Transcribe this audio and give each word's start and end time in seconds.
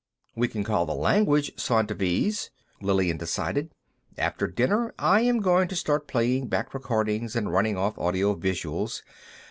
"We 0.35 0.47
can 0.47 0.63
call 0.63 0.87
the 0.87 0.95
language 0.95 1.55
Svantovese," 1.57 2.49
Lillian 2.81 3.17
decided. 3.17 3.69
"After 4.17 4.47
dinner, 4.47 4.95
I 4.97 5.21
am 5.21 5.41
going 5.41 5.67
to 5.67 5.75
start 5.75 6.07
playing 6.07 6.47
back 6.47 6.73
recordings 6.73 7.35
and 7.35 7.51
running 7.53 7.77
off 7.77 7.97
audiovisuals. 7.97 9.03